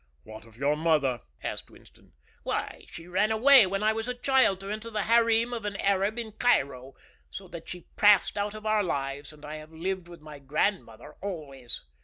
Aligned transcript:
"What 0.23 0.45
of 0.45 0.57
your 0.57 0.75
mother?" 0.75 1.21
asked 1.43 1.69
Winston. 1.69 2.13
"Why, 2.41 2.85
she 2.89 3.07
ran 3.07 3.29
away 3.29 3.67
when 3.67 3.83
I 3.83 3.93
was 3.93 4.07
a 4.07 4.15
child, 4.15 4.59
to 4.61 4.71
enter 4.71 4.89
the 4.89 5.03
harem 5.03 5.53
of 5.53 5.63
an 5.63 5.75
Arab 5.75 6.17
in 6.17 6.31
Cairo, 6.31 6.95
so 7.29 7.47
that 7.49 7.69
she 7.69 7.85
passed 7.97 8.35
out 8.35 8.55
of 8.55 8.65
our 8.65 8.81
lives, 8.81 9.31
and 9.31 9.45
I 9.45 9.57
have 9.57 9.71
lived 9.71 10.07
with 10.07 10.19
my 10.19 10.39
grandmother 10.39 11.17
always." 11.21 11.83